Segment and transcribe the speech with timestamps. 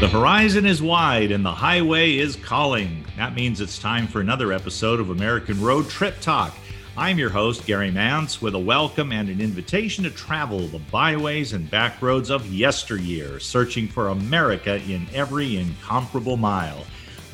[0.00, 3.04] The horizon is wide and the highway is calling.
[3.16, 6.56] That means it's time for another episode of American Road Trip Talk.
[6.96, 11.52] I'm your host, Gary Mance, with a welcome and an invitation to travel the byways
[11.52, 16.84] and back roads of yesteryear, searching for America in every incomparable mile.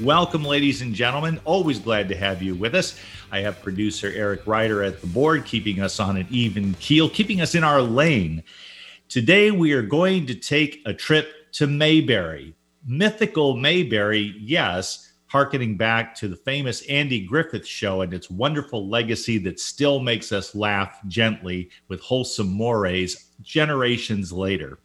[0.01, 1.43] Welcome, ladies and gentlemen.
[1.45, 2.99] Always glad to have you with us.
[3.31, 7.43] I have producer Eric Ryder at the board, keeping us on an even keel, keeping
[7.43, 8.43] us in our lane.
[9.11, 12.55] Today, we are going to take a trip to Mayberry.
[12.87, 19.39] Mythical Mayberry, yes, harkening back to the famous Andy Griffith show and its wonderful legacy
[19.39, 24.79] that still makes us laugh gently with wholesome mores generations later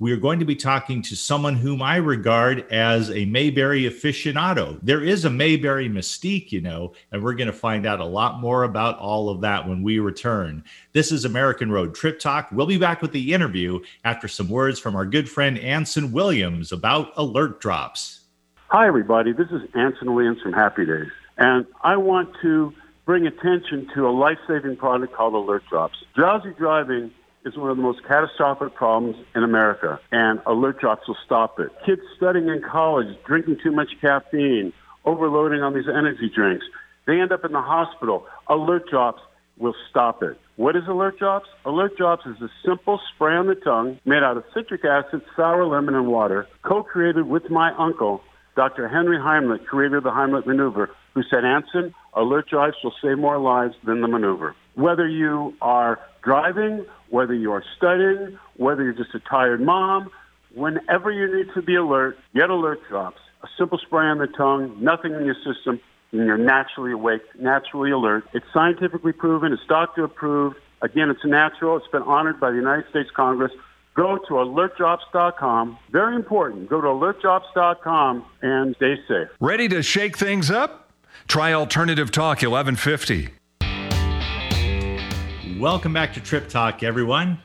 [0.00, 4.78] we are going to be talking to someone whom I regard as a Mayberry aficionado.
[4.80, 8.38] There is a Mayberry mystique, you know, and we're going to find out a lot
[8.38, 10.62] more about all of that when we return.
[10.92, 12.48] This is American Road Trip Talk.
[12.52, 16.70] We'll be back with the interview after some words from our good friend Anson Williams
[16.70, 18.20] about alert drops.
[18.68, 19.32] Hi, everybody.
[19.32, 22.72] This is Anson Williams from Happy Days, and I want to
[23.04, 25.96] bring attention to a life saving product called Alert Drops.
[26.14, 27.10] Drowsy driving
[27.44, 31.70] is one of the most catastrophic problems in America, and alert drops will stop it.
[31.86, 34.72] Kids studying in college, drinking too much caffeine,
[35.04, 36.66] overloading on these energy drinks,
[37.06, 38.26] they end up in the hospital.
[38.48, 39.22] Alert drops
[39.58, 40.38] will stop it.
[40.56, 41.48] What is Alert Drops?
[41.64, 45.64] Alert Drops is a simple spray on the tongue made out of citric acid, sour
[45.64, 48.22] lemon, and water, co-created with my uncle,
[48.56, 48.88] Dr.
[48.88, 53.38] Henry Heimlich, creator of the Heimlich maneuver, who said, Anson, Alert Drops will save more
[53.38, 54.54] lives than the maneuver.
[54.78, 60.08] Whether you are driving, whether you're studying, whether you're just a tired mom,
[60.54, 63.18] whenever you need to be alert, get alert drops.
[63.42, 65.80] A simple spray on the tongue, nothing in your system,
[66.12, 68.22] and you're naturally awake, naturally alert.
[68.32, 70.54] It's scientifically proven, it's doctor approved.
[70.80, 71.76] Again, it's natural.
[71.76, 73.50] It's been honored by the United States Congress.
[73.94, 75.76] Go to alertdrops.com.
[75.90, 76.68] Very important.
[76.68, 79.26] Go to alertdrops.com and stay safe.
[79.40, 80.92] Ready to shake things up?
[81.26, 83.37] Try Alternative Talk 1150.
[85.58, 87.40] Welcome back to Trip Talk, everyone.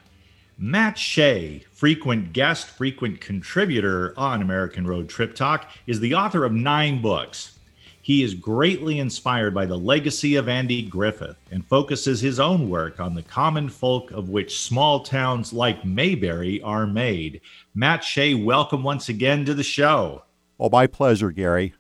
[0.60, 6.52] Matt Shea, frequent guest, frequent contributor on American Road Trip Talk, is the author of
[6.52, 7.58] nine books.
[8.04, 13.00] He is greatly inspired by the legacy of Andy Griffith and focuses his own work
[13.00, 17.42] on the common folk of which small towns like Mayberry are made.
[17.74, 20.22] Matt Shea, welcome once again to the show.
[20.60, 21.74] Oh, my pleasure, Gary.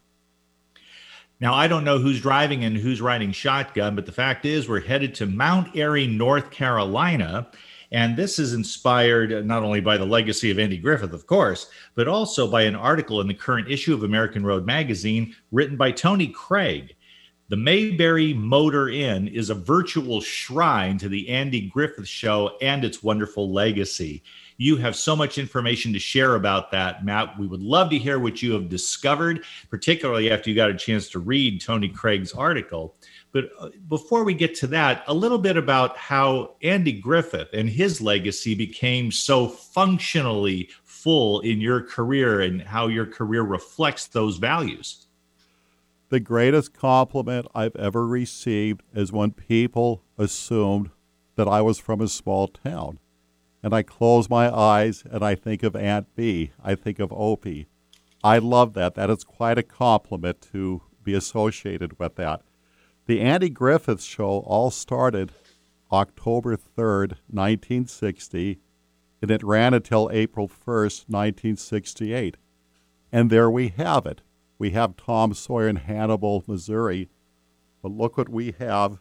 [1.43, 4.79] Now, I don't know who's driving and who's riding shotgun, but the fact is, we're
[4.79, 7.49] headed to Mount Airy, North Carolina.
[7.91, 12.07] And this is inspired not only by the legacy of Andy Griffith, of course, but
[12.07, 16.27] also by an article in the current issue of American Road magazine written by Tony
[16.27, 16.95] Craig.
[17.49, 23.03] The Mayberry Motor Inn is a virtual shrine to the Andy Griffith Show and its
[23.03, 24.23] wonderful legacy.
[24.57, 27.37] You have so much information to share about that, Matt.
[27.39, 31.09] We would love to hear what you have discovered, particularly after you got a chance
[31.09, 32.95] to read Tony Craig's article.
[33.31, 37.69] But uh, before we get to that, a little bit about how Andy Griffith and
[37.69, 44.37] his legacy became so functionally full in your career and how your career reflects those
[44.37, 45.07] values.
[46.09, 50.91] The greatest compliment I've ever received is when people assumed
[51.35, 52.99] that I was from a small town
[53.63, 56.51] and I close my eyes and I think of Aunt Bee.
[56.61, 57.67] I think of Opie.
[58.23, 58.95] I love that.
[58.95, 62.41] That is quite a compliment to be associated with that.
[63.05, 65.31] The Andy Griffith Show all started
[65.91, 68.59] October 3rd, 1960,
[69.21, 72.37] and it ran until April 1st, 1968.
[73.11, 74.21] And there we have it.
[74.57, 77.09] We have Tom Sawyer in Hannibal, Missouri,
[77.81, 78.99] but look what we have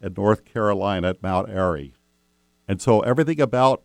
[0.00, 1.94] in North Carolina at Mount Airy.
[2.66, 3.82] And so everything about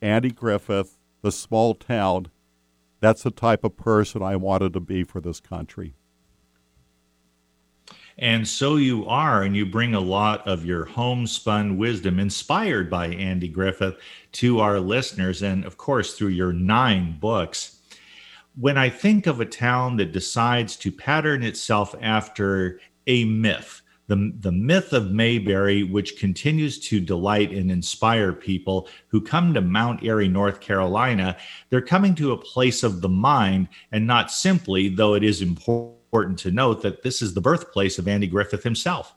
[0.00, 2.28] Andy Griffith, the small town.
[3.00, 5.94] That's the type of person I wanted to be for this country.
[8.18, 13.08] And so you are, and you bring a lot of your homespun wisdom inspired by
[13.08, 13.96] Andy Griffith
[14.32, 17.78] to our listeners, and of course, through your nine books.
[18.58, 24.32] When I think of a town that decides to pattern itself after a myth, the,
[24.38, 30.04] the myth of Mayberry, which continues to delight and inspire people who come to Mount
[30.04, 31.36] Airy, North Carolina.
[31.70, 36.38] They're coming to a place of the mind and not simply, though it is important
[36.38, 39.14] to note that this is the birthplace of Andy Griffith himself.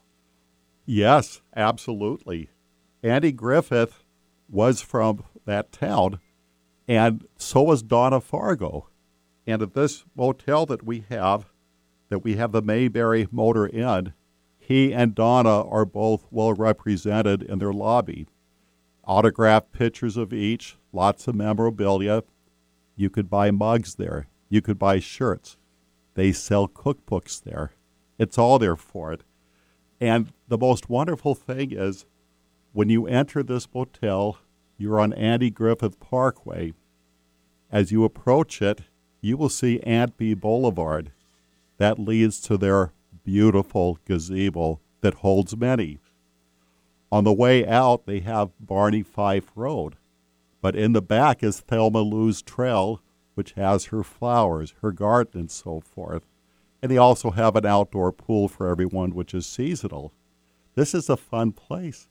[0.85, 2.49] Yes, absolutely.
[3.03, 4.03] Andy Griffith
[4.49, 6.19] was from that town,
[6.87, 8.89] and so was Donna Fargo.
[9.45, 11.51] And at this motel that we have,
[12.09, 14.13] that we have the Mayberry Motor Inn,
[14.69, 18.27] he and Donna are both well represented in their lobby.
[19.03, 22.23] Autographed pictures of each, lots of memorabilia.
[22.95, 24.27] You could buy mugs there.
[24.47, 25.57] You could buy shirts.
[26.13, 27.71] They sell cookbooks there.
[28.19, 29.23] It's all there for it.
[29.99, 32.05] And the most wonderful thing is
[32.71, 34.37] when you enter this motel,
[34.77, 36.73] you're on Andy Griffith Parkway.
[37.71, 38.81] As you approach it,
[39.19, 41.11] you will see Aunt Bee Boulevard.
[41.77, 42.93] That leads to their
[43.23, 45.99] beautiful gazebo that holds many.
[47.11, 49.95] On the way out, they have Barney Fife Road.
[50.61, 53.01] But in the back is Thelma Lou's Trail,
[53.33, 56.23] which has her flowers, her garden, and so forth.
[56.81, 60.13] And they also have an outdoor pool for everyone, which is seasonal.
[60.75, 62.07] This is a fun place.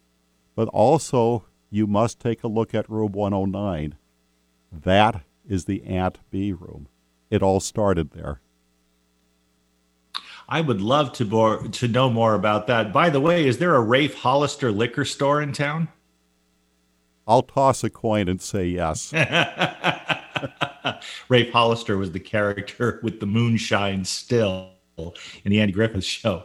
[0.54, 3.96] But also, you must take a look at room 109.
[4.72, 6.88] That is the Aunt Bee room.
[7.30, 8.40] It all started there.
[10.48, 12.92] I would love to more, to know more about that.
[12.92, 15.88] By the way, is there a Rafe Hollister liquor store in town?
[17.26, 19.12] I'll toss a coin and say yes.
[21.28, 26.44] Rafe Hollister was the character with the moonshine still in the Andy Griffith show.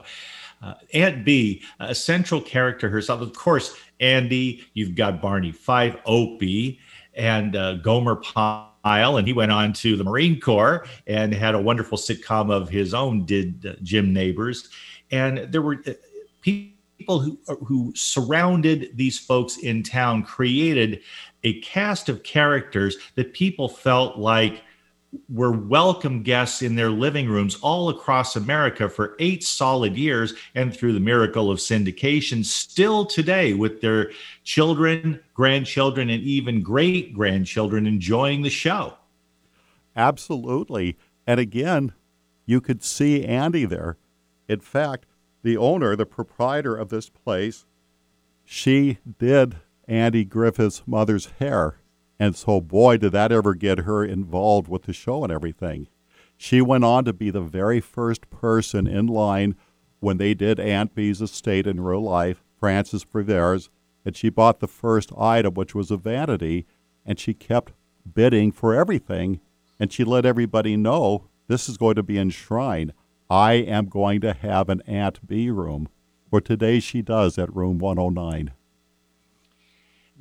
[0.62, 3.22] Uh, Aunt Bee, a central character herself.
[3.22, 6.80] Of course, Andy, you've got Barney Fife, Opie,
[7.14, 11.62] and uh, Gomer Pyle, and he went on to the Marine Corps and had a
[11.62, 14.70] wonderful sitcom of his own, did uh, Jim Nabors.
[15.12, 15.94] And there were uh,
[16.42, 21.02] people who, uh, who surrounded these folks in town, created
[21.44, 24.64] a cast of characters that people felt like–
[25.30, 30.76] were welcome guests in their living rooms all across America for eight solid years and
[30.76, 34.12] through the miracle of syndication, still today with their
[34.44, 38.96] children, grandchildren, and even great grandchildren enjoying the show.
[39.96, 40.98] Absolutely.
[41.28, 41.94] And again,
[42.46, 43.98] you could see Andy there.
[44.48, 45.06] In fact,
[45.44, 47.66] the owner, the proprietor of this place,
[48.44, 49.58] she did
[49.88, 51.78] Andy Griffith's mother's hair
[52.24, 55.90] and so, boy, did that ever get her involved with the show and everything.
[56.38, 59.58] She went on to be the very first person in line
[60.00, 63.68] when they did Aunt Bee's estate in real life, Frances Bavier,
[64.06, 66.66] and she bought the first item, which was a vanity,
[67.06, 67.74] and she kept
[68.14, 69.42] bidding for everything,
[69.78, 72.94] and she let everybody know this is going to be enshrined.
[73.30, 75.90] I am going to have an Aunt Bee room.
[76.30, 78.54] For today, she does at room 109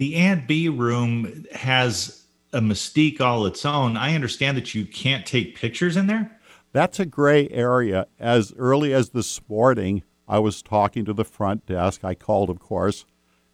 [0.03, 3.97] the Aunt Bee room has a mystique all its own.
[3.97, 6.41] I understand that you can't take pictures in there.
[6.73, 8.09] That's a gray area.
[8.19, 12.03] As early as this morning, I was talking to the front desk.
[12.03, 13.05] I called, of course,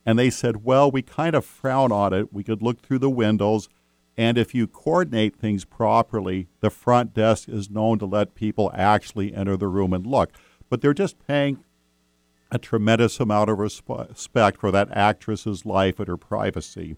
[0.06, 2.32] and they said, Well, we kind of frown on it.
[2.32, 3.68] We could look through the windows,
[4.16, 9.34] and if you coordinate things properly, the front desk is known to let people actually
[9.34, 10.32] enter the room and look.
[10.70, 11.62] But they're just paying
[12.50, 16.96] a tremendous amount of respect for that actress's life and her privacy.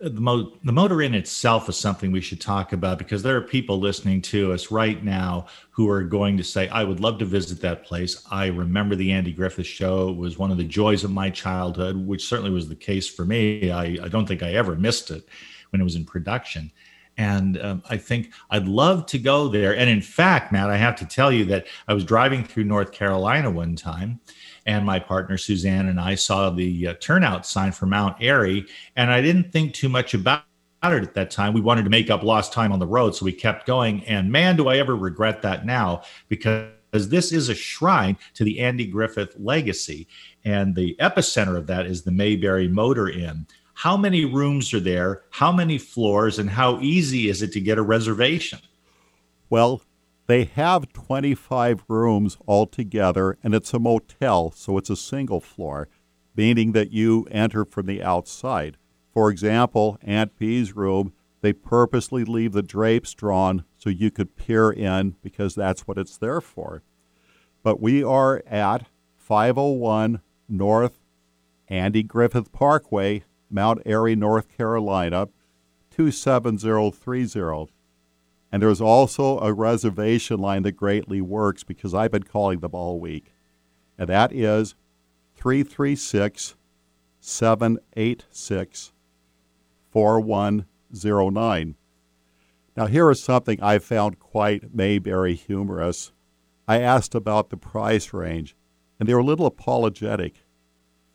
[0.00, 3.40] The, mo- the motor inn itself is something we should talk about because there are
[3.40, 7.24] people listening to us right now who are going to say, I would love to
[7.24, 8.24] visit that place.
[8.30, 10.10] I remember the Andy Griffith show.
[10.10, 13.24] It was one of the joys of my childhood, which certainly was the case for
[13.24, 13.72] me.
[13.72, 15.28] I, I don't think I ever missed it
[15.70, 16.70] when it was in production.
[17.18, 19.76] And um, I think I'd love to go there.
[19.76, 22.92] And in fact, Matt, I have to tell you that I was driving through North
[22.92, 24.20] Carolina one time,
[24.64, 29.10] and my partner Suzanne and I saw the uh, turnout sign for Mount Airy, and
[29.10, 30.44] I didn't think too much about
[30.84, 31.52] it at that time.
[31.52, 34.04] We wanted to make up lost time on the road, so we kept going.
[34.04, 38.60] And man, do I ever regret that now because this is a shrine to the
[38.60, 40.06] Andy Griffith legacy.
[40.44, 43.46] And the epicenter of that is the Mayberry Motor Inn
[43.78, 47.78] how many rooms are there, how many floors, and how easy is it to get
[47.78, 48.58] a reservation?
[49.48, 49.82] Well,
[50.26, 55.86] they have 25 rooms altogether, and it's a motel, so it's a single floor,
[56.34, 58.76] meaning that you enter from the outside.
[59.14, 64.72] For example, Aunt Bee's room, they purposely leave the drapes drawn so you could peer
[64.72, 66.82] in because that's what it's there for.
[67.62, 70.98] But we are at 501 North
[71.68, 75.28] Andy Griffith Parkway Mount Airy, North Carolina,
[75.90, 77.72] 27030.
[78.50, 82.98] And there's also a reservation line that greatly works because I've been calling them all
[82.98, 83.34] week.
[83.98, 84.74] And that is
[85.36, 86.54] 336
[87.20, 88.92] 786
[89.90, 91.74] 4109.
[92.76, 96.12] Now, here is something I found quite Mayberry humorous.
[96.68, 98.56] I asked about the price range,
[99.00, 100.44] and they were a little apologetic.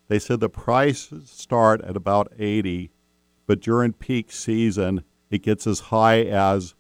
[0.08, 2.92] They said the prices start at about 80,
[3.48, 6.76] but during peak season, it gets as high as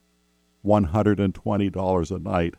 [0.66, 2.56] $120 a night.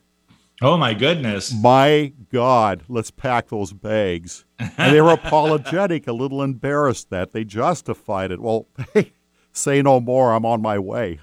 [0.63, 1.53] Oh my goodness.
[1.53, 4.45] My God, let's pack those bags.
[4.59, 8.41] And they were apologetic, a little embarrassed that they justified it.
[8.41, 8.69] Well,
[9.53, 10.33] say no more.
[10.33, 11.21] I'm on my way.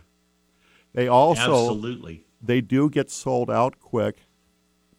[0.94, 2.26] They also Absolutely.
[2.42, 4.24] they do get sold out quick,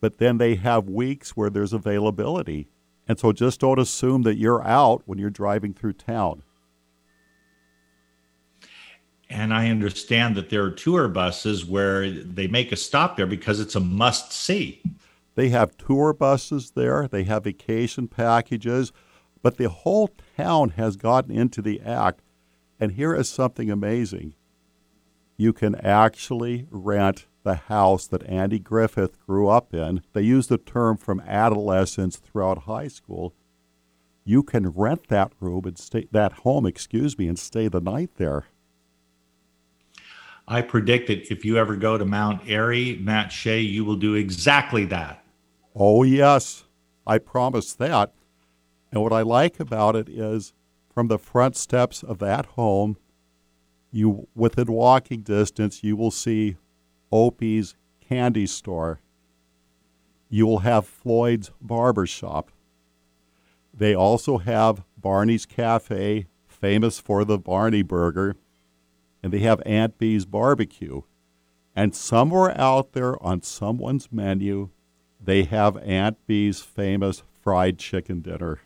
[0.00, 2.68] but then they have weeks where there's availability.
[3.12, 6.44] And so just don't assume that you're out when you're driving through town.
[9.28, 13.60] And I understand that there are tour buses where they make a stop there because
[13.60, 14.80] it's a must see.
[15.34, 18.92] They have tour buses there, they have vacation packages,
[19.42, 22.22] but the whole town has gotten into the act.
[22.80, 24.32] And here is something amazing
[25.36, 30.02] you can actually rent the house that Andy Griffith grew up in.
[30.12, 33.34] They use the term from adolescence throughout high school.
[34.24, 38.10] You can rent that room and stay that home, excuse me, and stay the night
[38.16, 38.44] there.
[40.46, 44.14] I predict that if you ever go to Mount Airy, Matt Shea, you will do
[44.14, 45.24] exactly that.
[45.74, 46.64] Oh, yes,
[47.06, 48.12] I promise that.
[48.90, 50.52] And what I like about it is
[50.92, 52.98] from the front steps of that home,
[53.90, 56.56] you within walking distance, you will see
[57.12, 59.00] Opie's candy store.
[60.28, 62.50] You will have Floyd's barber shop.
[63.74, 68.36] They also have Barney's Cafe, famous for the Barney burger,
[69.22, 71.02] and they have Aunt Bee's barbecue.
[71.74, 74.70] And somewhere out there on someone's menu,
[75.20, 78.60] they have Aunt Bee's famous fried chicken dinner.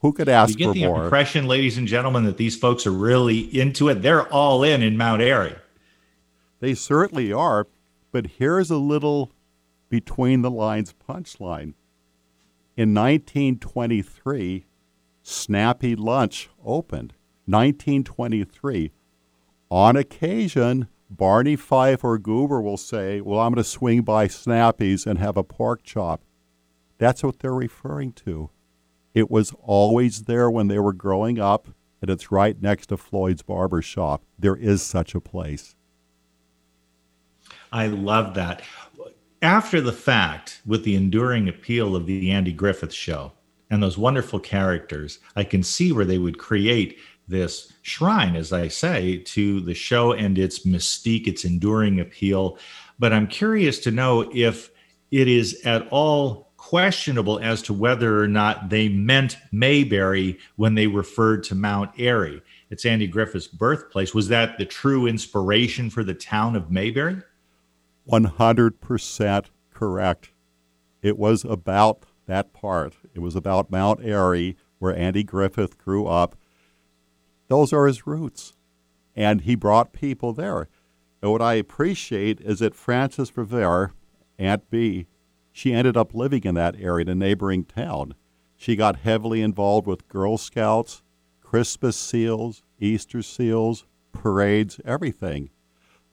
[0.00, 1.04] Who could ask you get for the more?
[1.04, 4.02] impression, ladies and gentlemen, that these folks are really into it.
[4.02, 5.56] They're all in in Mount Airy.
[6.60, 7.66] They certainly are,
[8.12, 9.32] but here's a little
[9.88, 11.74] between the lines punchline.
[12.76, 14.66] In 1923,
[15.22, 17.14] Snappy Lunch opened.
[17.46, 18.90] 1923.
[19.70, 25.06] On occasion, Barney Fife or Goober will say, Well, I'm going to swing by Snappy's
[25.06, 26.22] and have a pork chop.
[26.98, 28.50] That's what they're referring to.
[29.14, 31.68] It was always there when they were growing up,
[32.02, 34.24] and it's right next to Floyd's Barber Shop.
[34.38, 35.75] There is such a place.
[37.72, 38.62] I love that.
[39.42, 43.32] After the fact, with the enduring appeal of the Andy Griffith show
[43.70, 48.68] and those wonderful characters, I can see where they would create this shrine, as I
[48.68, 52.58] say, to the show and its mystique, its enduring appeal.
[52.98, 54.70] But I'm curious to know if
[55.10, 60.86] it is at all questionable as to whether or not they meant Mayberry when they
[60.86, 62.42] referred to Mount Airy.
[62.70, 64.14] It's Andy Griffith's birthplace.
[64.14, 67.22] Was that the true inspiration for the town of Mayberry?
[68.10, 70.30] 100% correct.
[71.02, 72.96] It was about that part.
[73.14, 76.36] It was about Mount Airy, where Andy Griffith grew up.
[77.48, 78.54] Those are his roots.
[79.14, 80.68] And he brought people there.
[81.22, 83.92] And what I appreciate is that Frances Bavier,
[84.38, 85.06] Aunt Bee,
[85.50, 88.14] she ended up living in that area, in a neighboring town.
[88.56, 91.02] She got heavily involved with Girl Scouts,
[91.40, 95.50] Christmas seals, Easter seals, parades, everything.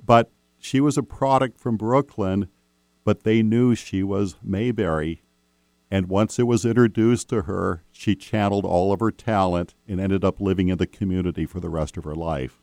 [0.06, 0.32] But
[0.64, 2.48] she was a product from Brooklyn,
[3.04, 5.22] but they knew she was Mayberry.
[5.92, 10.24] And once it was introduced to her, she channeled all of her talent and ended
[10.24, 12.62] up living in the community for the rest of her life.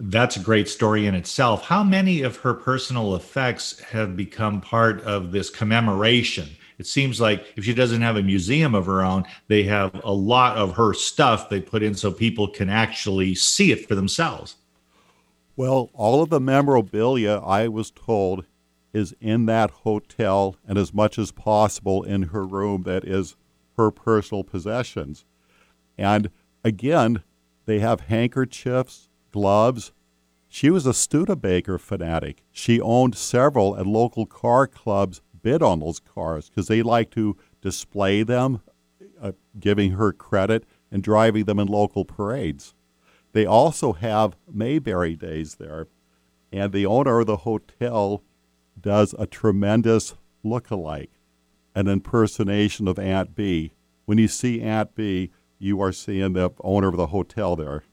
[0.00, 1.66] That's a great story in itself.
[1.66, 6.48] How many of her personal effects have become part of this commemoration?
[6.78, 10.12] It seems like if she doesn't have a museum of her own, they have a
[10.12, 14.56] lot of her stuff they put in so people can actually see it for themselves.
[15.54, 18.46] Well, all of the memorabilia, I was told,
[18.92, 23.36] is in that hotel and as much as possible in her room that is
[23.76, 25.24] her personal possessions.
[25.98, 26.30] And
[26.64, 27.22] again,
[27.66, 29.92] they have handkerchiefs, gloves.
[30.48, 32.42] She was a Studebaker fanatic.
[32.50, 37.36] She owned several, and local car clubs bid on those cars because they like to
[37.60, 38.62] display them,
[39.20, 42.74] uh, giving her credit, and driving them in local parades.
[43.32, 45.88] They also have Mayberry Days there,
[46.52, 48.22] and the owner of the hotel
[48.78, 51.12] does a tremendous look-alike,
[51.74, 53.72] an impersonation of Aunt Bee.
[54.04, 57.84] When you see Aunt Bee, you are seeing the owner of the hotel there.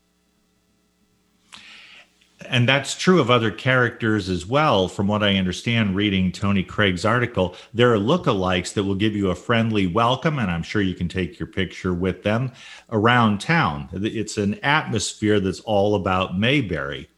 [2.46, 4.88] And that's true of other characters as well.
[4.88, 9.29] From what I understand, reading Tony Craig's article, there are lookalikes that will give you
[9.29, 12.53] a friendly welcome, and I'm sure you can take your picture with them
[12.89, 13.89] around town.
[13.91, 17.10] It's an atmosphere that's all about Mayberry.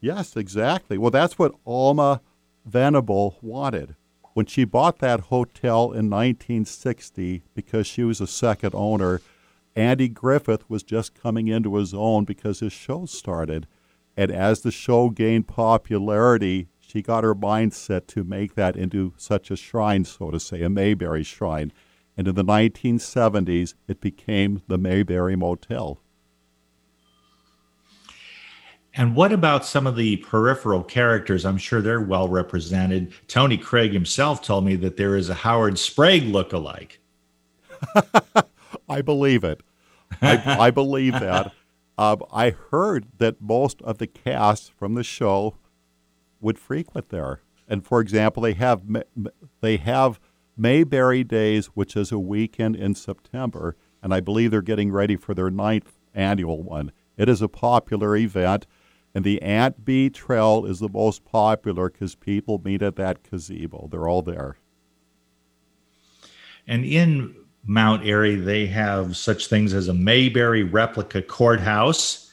[0.00, 0.98] Yes, exactly.
[0.98, 2.20] Well, that's what Alma
[2.66, 3.96] Venable wanted.
[4.34, 9.20] When she bought that hotel in 1960, because she was a second owner,
[9.74, 13.66] Andy Griffith was just coming into his own because his show started.
[14.16, 19.50] And as the show gained popularity, she got her mindset to make that into such
[19.50, 21.72] a shrine, so to say, a Mayberry shrine.
[22.16, 25.98] And in the 1970s, it became the Mayberry Motel.
[28.94, 31.46] And what about some of the peripheral characters?
[31.46, 33.14] I'm sure they're well represented.
[33.26, 37.00] Tony Craig himself told me that there is a Howard Sprague look-alike.
[38.88, 39.62] I believe it.
[40.20, 41.52] I, I believe that.
[41.98, 45.56] Um, I heard that most of the cast from the show
[46.40, 47.40] would frequent there.
[47.68, 48.82] And for example, they have
[49.60, 50.20] they have
[50.56, 55.34] Mayberry Days, which is a weekend in September, and I believe they're getting ready for
[55.34, 56.92] their ninth annual one.
[57.16, 58.66] It is a popular event,
[59.14, 63.88] and the Aunt Bee Trail is the most popular because people meet at that gazebo.
[63.90, 64.56] They're all there.
[66.66, 67.34] And in
[67.64, 72.32] Mount Airy, they have such things as a Mayberry replica courthouse,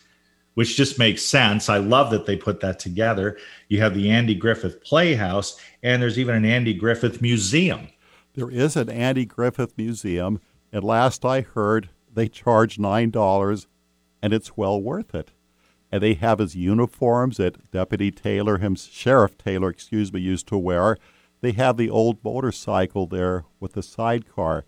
[0.55, 1.69] which just makes sense.
[1.69, 3.37] I love that they put that together.
[3.67, 7.89] You have the Andy Griffith Playhouse, and there's even an Andy Griffith Museum.
[8.33, 13.67] There is an Andy Griffith Museum, and last I heard, they charge $9,
[14.21, 15.31] and it's well worth it.
[15.91, 20.57] And they have his uniforms that Deputy Taylor, him, Sheriff Taylor, excuse me, used to
[20.57, 20.97] wear.
[21.41, 24.65] They have the old motorcycle there with the sidecar.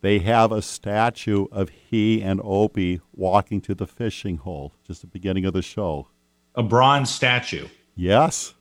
[0.00, 5.10] They have a statue of he and Opie walking to the fishing hole, just at
[5.10, 6.08] the beginning of the show.
[6.54, 7.66] A bronze statue.
[7.96, 8.54] Yes.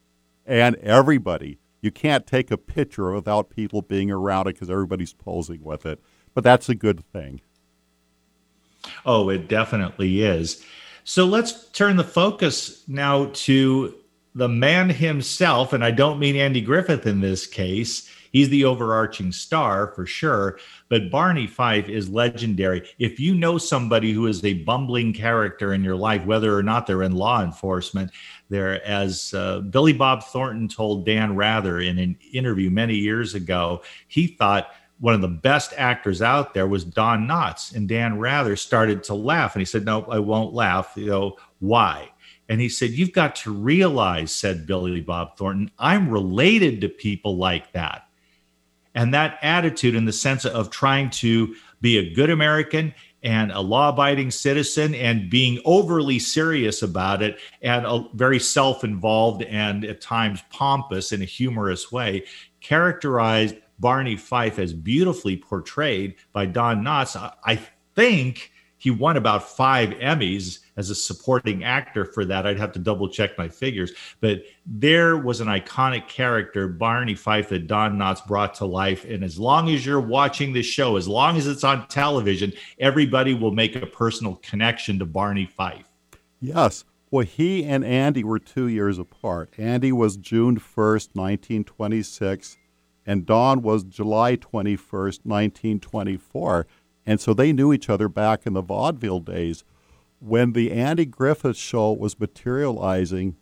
[0.46, 1.60] And everybody.
[1.82, 6.02] You can't take a picture without people being around it because everybody's posing with it.
[6.34, 7.42] But that's a good thing.
[9.06, 10.66] Oh, it definitely is.
[11.04, 13.96] So let's turn the focus now to
[14.34, 15.72] the man himself.
[15.72, 18.10] And I don't mean Andy Griffith in this case.
[18.32, 20.60] He's the overarching star for sure.
[20.90, 22.88] But Barney Fife is legendary.
[23.00, 26.88] If you know somebody who is a bumbling character in your life, whether or not
[26.88, 28.12] they're in law enforcement,
[28.50, 33.82] there, as uh, Billy Bob Thornton told Dan Rather in an interview many years ago,
[34.08, 37.76] he thought one of the best actors out there was Don Knotts.
[37.76, 39.56] And Dan Rather started to laugh.
[39.56, 40.94] And he said, No, I won't laugh.
[40.96, 42.10] You know, why?
[42.50, 47.38] And he said, You've got to realize, said Billy Bob Thornton, I'm related to people
[47.38, 48.07] like that.
[48.98, 53.62] And that attitude, in the sense of trying to be a good American and a
[53.62, 59.86] law abiding citizen and being overly serious about it and a, very self involved and
[59.86, 62.24] at times pompous in a humorous way,
[62.60, 67.16] characterized Barney Fife as beautifully portrayed by Don Knotts.
[67.46, 67.60] I
[67.94, 72.48] think he won about five Emmys as a supporting actor for that.
[72.48, 77.50] I'd have to double check my figures, but there was an iconic character, Barney Fife,
[77.50, 79.04] that Don Knotts brought to life.
[79.04, 83.34] And as long as you're watching this show, as long as it's on television, everybody
[83.34, 85.86] will make a personal connection to Barney Fife.
[86.40, 86.86] Yes.
[87.10, 89.54] Well, he and Andy were two years apart.
[89.58, 92.58] Andy was June 1st, 1926,
[93.06, 96.68] and Don was July 21st, 1924.
[97.06, 99.64] And so they knew each other back in the vaudeville days.
[100.20, 103.36] When the Andy Griffith show was materializing,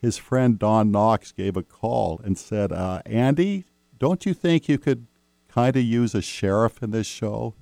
[0.00, 3.64] his friend Don Knotts gave a call and said, uh, Andy,
[3.98, 5.06] don't you think you could
[5.48, 7.54] kind of use a sheriff in this show?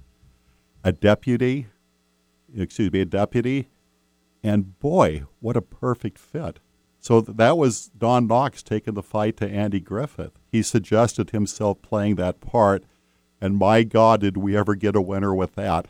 [0.84, 1.66] A deputy?
[2.54, 3.68] Excuse me, a deputy?
[4.42, 6.60] And boy, what a perfect fit.
[6.98, 10.38] So that was Don Knotts taking the fight to Andy Griffith.
[10.50, 12.84] He suggested himself playing that part
[13.40, 15.86] and my God, did we ever get a winner with that?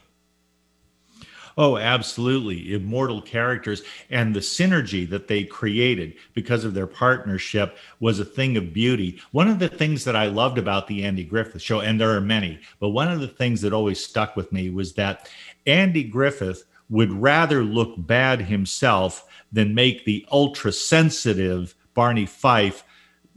[1.60, 2.72] Oh, absolutely.
[2.72, 3.82] Immortal characters.
[4.08, 9.20] And the synergy that they created because of their partnership was a thing of beauty.
[9.32, 12.20] One of the things that I loved about the Andy Griffith show, and there are
[12.22, 15.28] many, but one of the things that always stuck with me was that
[15.66, 22.84] Andy Griffith would rather look bad himself than make the ultra sensitive Barney Fife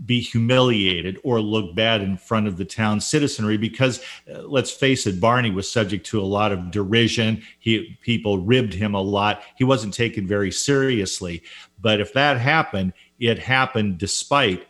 [0.06, 4.02] be humiliated or look bad in front of the town citizenry because
[4.34, 7.42] uh, let's face it barney was subject to a lot of derision.
[7.60, 9.44] He people ribbed him a lot.
[9.58, 11.44] He wasn't taken very seriously.
[11.80, 14.68] But if that happened it happened despite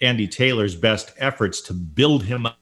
[0.00, 2.58] andy taylor's best efforts to build him up.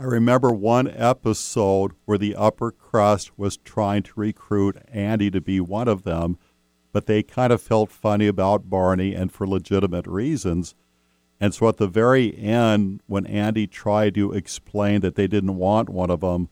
[0.00, 5.60] I remember one episode where the upper crust was trying to recruit Andy to be
[5.60, 6.38] one of them
[6.92, 10.74] but they kind of felt funny about Barney and for legitimate reasons.
[11.40, 15.88] And so at the very end, when Andy tried to explain that they didn't want
[15.88, 16.48] one of them,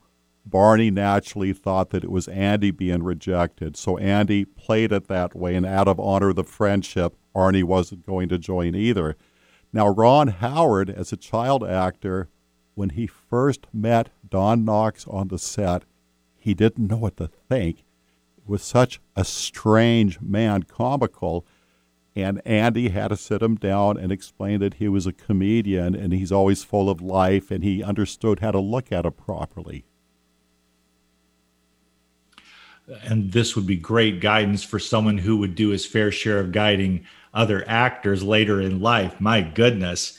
[0.47, 3.77] Barney naturally thought that it was Andy being rejected.
[3.77, 8.07] So Andy played it that way, and out of honor of the friendship, Barney wasn't
[8.07, 9.17] going to join either.
[9.73, 12.29] Now, Ron Howard, as a child actor,
[12.75, 15.83] when he first met Don Knotts on the set,
[16.37, 17.85] he didn't know what to think
[18.49, 21.47] was such a strange man, comical.
[22.17, 26.13] And Andy had to sit him down and explain that he was a comedian and
[26.13, 29.85] he's always full of life and he understood how to look at it properly.
[33.03, 36.53] and this would be great guidance for someone who would do his fair share of
[36.53, 39.21] guiding other actors later in life.
[39.21, 40.19] My goodness.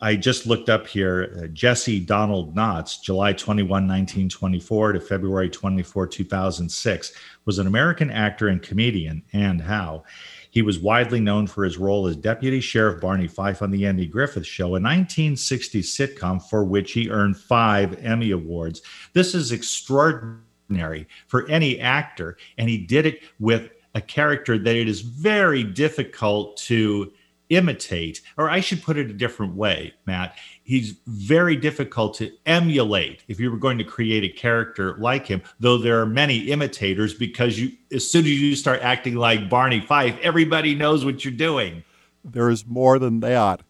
[0.00, 6.06] I just looked up here uh, Jesse Donald Knotts, July 21, 1924 to February 24,
[6.06, 7.12] 2006,
[7.44, 10.04] was an American actor and comedian, and how.
[10.50, 14.06] He was widely known for his role as Deputy Sheriff Barney Fife on The Andy
[14.06, 18.82] Griffith Show, a 1960 sitcom for which he earned five Emmy Awards.
[19.12, 24.88] This is extraordinary for any actor, and he did it with a character that it
[24.88, 27.12] is very difficult to
[27.50, 30.36] imitate, or I should put it a different way, Matt.
[30.62, 35.42] He's very difficult to emulate if you were going to create a character like him,
[35.58, 39.80] though there are many imitators because you as soon as you start acting like Barney
[39.80, 41.84] Fife, everybody knows what you're doing.
[42.24, 43.62] There is more than that.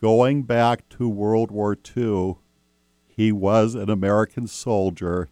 [0.00, 2.36] Going back to World War II,
[3.06, 5.28] he was an American soldier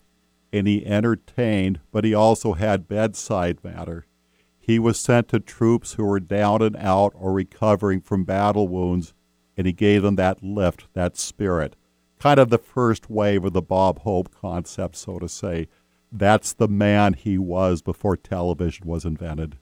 [0.53, 4.05] and he entertained, but he also had bedside matter.
[4.64, 9.12] He was sent to troops who were down and out or recovering from battle wounds,
[9.57, 11.75] and he gave them that lift, that spirit.
[12.20, 15.66] Kind of the first wave of the Bob Hope concept, so to say.
[16.12, 19.59] That's the man he was before television was invented.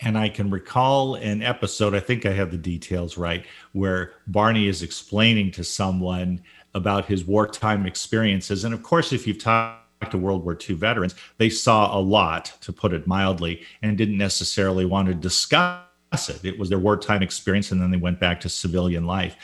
[0.00, 4.66] And I can recall an episode, I think I have the details right, where Barney
[4.66, 6.42] is explaining to someone
[6.74, 8.64] about his wartime experiences.
[8.64, 12.52] And of course, if you've talked to World War II veterans, they saw a lot,
[12.60, 15.82] to put it mildly, and didn't necessarily want to discuss
[16.28, 16.44] it.
[16.44, 19.36] It was their wartime experience, and then they went back to civilian life.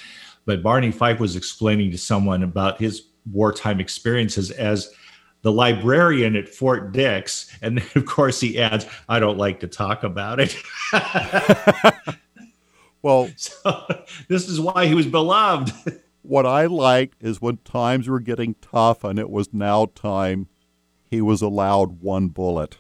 [0.47, 4.93] But Barney Fife was explaining to someone about his wartime experiences as
[5.43, 7.55] the librarian at Fort Dix.
[7.63, 10.57] And then, of course, he adds, I don't like to talk about it.
[13.03, 13.87] well, so,
[14.29, 15.73] this is why he was beloved.
[16.27, 20.49] What I liked is when times were getting tough and it was now time,
[21.11, 22.79] he was allowed one bullet.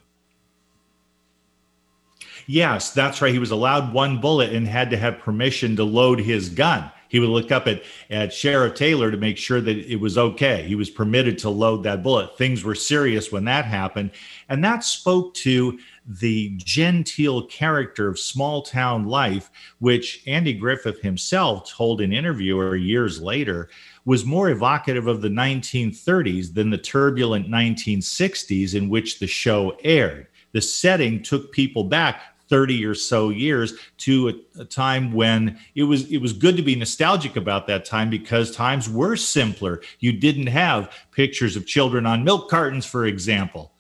[2.46, 3.35] Yes, that's right.
[3.35, 6.90] He was allowed one bullet and had to have permission to load his gun.
[7.14, 10.64] He would look up at, at Sheriff Taylor to make sure that it was okay.
[10.64, 12.37] He was permitted to load that bullet.
[12.37, 14.11] Things were serious when that happened.
[14.48, 21.70] And that spoke to the genteel character of small town life, which Andy Griffith himself
[21.70, 23.68] told an interviewer years later
[24.05, 30.27] was more evocative of the 1930s than the turbulent 1960s in which the show aired.
[30.50, 35.85] The setting took people back 30 or so years to a, a, time when it
[35.85, 39.80] was it was good to be nostalgic about that time because times were simpler.
[39.98, 43.72] You didn't have pictures of children on milk cartons, for example.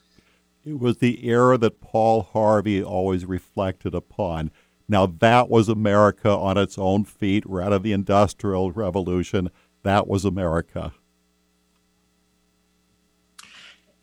[0.64, 4.50] It was the era that Paul Harvey always reflected upon.
[4.88, 9.50] Now, that was America on its own feet, right out of the Industrial Revolution.
[9.82, 10.92] That was America.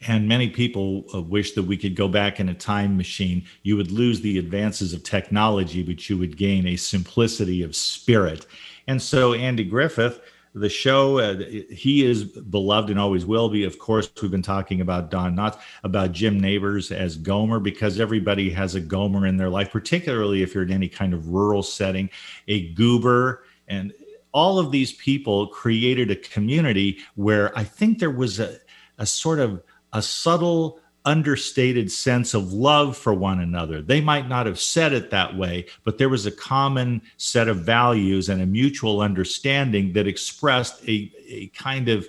[0.08, 3.46] And many people uh, wish that we could go back in a time machine.
[3.64, 8.48] You would lose the advances of technology, but you would gain a simplicity of spirit.
[8.88, 10.22] And so, Andy Griffith
[10.54, 11.20] the show.
[11.20, 11.38] Uh,
[11.70, 13.64] he is beloved and always will be.
[13.64, 18.50] Of course, we've been talking about Don Knotts, about Jim Nabors as Gomer, because everybody
[18.50, 22.10] has a Gomer in their life, particularly if you're in any kind of rural setting,
[22.48, 23.46] a goober.
[23.68, 23.94] And
[24.34, 28.58] all of these people created a community where I think there was a,
[28.98, 33.82] a sort of a subtle understated sense of love for one another.
[33.82, 37.62] They might not have said it that way, but there was a common set of
[37.62, 42.08] values and a mutual understanding that expressed a, a kind of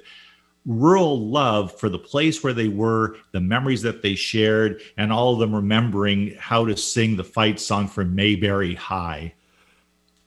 [0.67, 5.33] rural love for the place where they were, the memories that they shared, and all
[5.33, 9.35] of them remembering how to sing the fight song from Mayberry High.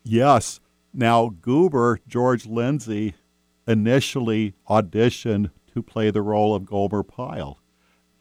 [0.04, 0.60] Yes.
[0.94, 3.16] Now, Goober, George Lindsay,
[3.68, 7.60] initially auditioned to play the role of Gomer Pyle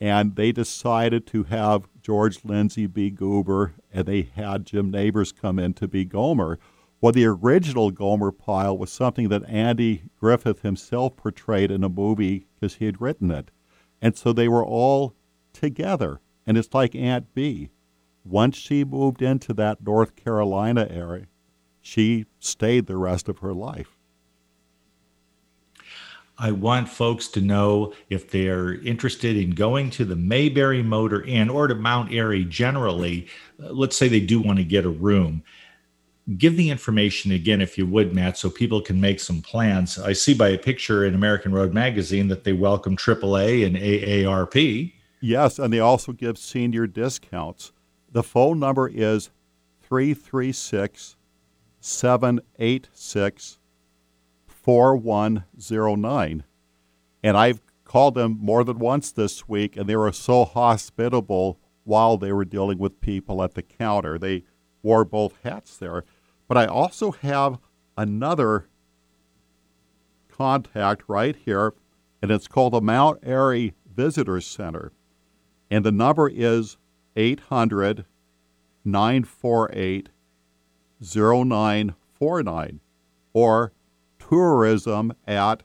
[0.01, 5.59] and they decided to have George Lindsay be Goober, and they had Jim Nabors come
[5.59, 6.59] in to be Gomer.
[7.01, 12.47] Well, the original Gomer Pyle was something that Andy Griffith himself portrayed in a movie
[12.55, 13.51] because he had written it.
[14.03, 15.15] And so they were all
[15.53, 16.21] together.
[16.47, 17.71] And it's like Aunt Bee.
[18.25, 21.27] Once she moved into that North Carolina area,
[21.81, 23.94] she stayed the rest of her life.
[26.39, 31.49] I want folks to know if they're interested in going to the Mayberry Motor Inn
[31.49, 33.29] or to Mount Airy generally.
[33.63, 35.45] Uh, let's say they do want to get a room.
[36.37, 39.99] Give the information again, if you would, Matt, so people can make some plans.
[39.99, 44.93] I see by a picture in American Road Magazine that they welcome AAA and AARP.
[45.21, 47.73] Yes, and they also give senior discounts.
[48.11, 49.31] The phone number is
[49.83, 51.17] 336
[51.81, 53.59] 786
[54.65, 56.45] 4109.
[57.23, 62.17] And I've called them more than once this week, and they were so hospitable while
[62.17, 64.19] they were dealing with people at the counter.
[64.19, 64.45] They
[64.83, 66.05] wore both hats there.
[66.49, 67.59] But I also have
[67.97, 68.69] another
[70.29, 71.75] contact right here,
[72.23, 74.93] and it's called the Mount Airy Visitor Center.
[75.71, 76.79] And the number is
[77.17, 78.07] 800
[78.85, 80.09] 948
[81.01, 82.81] 0949
[83.33, 83.73] or
[84.35, 85.63] tourism at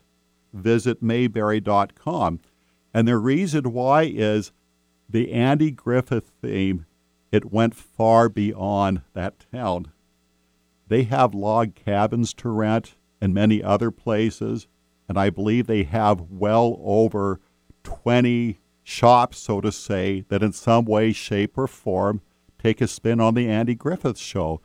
[0.56, 2.40] visitmayberry.com.
[2.94, 4.52] And the reason why is
[5.10, 6.86] the Andy Griffith theme,
[7.32, 9.92] it went far beyond that town.
[10.88, 14.68] They have log cabins to rent and many other places,
[15.08, 17.40] and I believe they have well over
[17.84, 22.22] 20 shops, so to say, that in some way, shape, or form
[22.60, 24.62] take a spin on the Andy Griffith Show.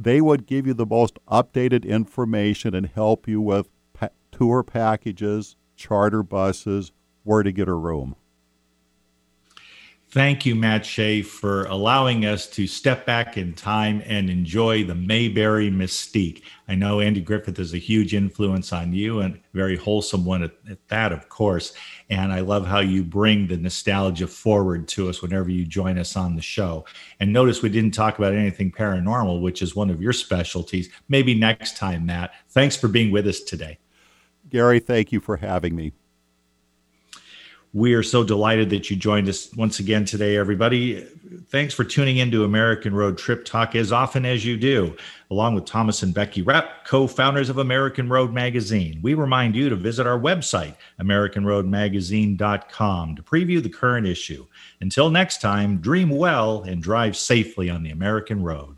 [0.00, 5.56] They would give you the most updated information and help you with pa- tour packages,
[5.74, 6.92] charter buses,
[7.24, 8.14] where to get a room.
[10.10, 14.94] Thank you, Matt Shea, for allowing us to step back in time and enjoy the
[14.94, 16.44] Mayberry mystique.
[16.66, 20.52] I know Andy Griffith is a huge influence on you and very wholesome one at,
[20.70, 21.74] at, that, of course.
[22.08, 26.16] And I love how you bring the nostalgia forward to us whenever you join us
[26.16, 26.86] on the show.
[27.20, 30.88] And notice we didn't talk about anything paranormal, which is one of your specialties.
[31.10, 32.32] Maybe next time, Matt.
[32.48, 33.78] Thanks for being with us today.
[34.48, 35.92] Gary, thank you for having me.
[37.74, 41.06] We are so delighted that you joined us once again today, everybody.
[41.50, 44.96] Thanks for tuning in to American Road Trip Talk as often as you do,
[45.30, 49.00] along with Thomas and Becky Repp, co founders of American Road Magazine.
[49.02, 54.46] We remind you to visit our website, AmericanRoadMagazine.com, to preview the current issue.
[54.80, 58.77] Until next time, dream well and drive safely on the American Road.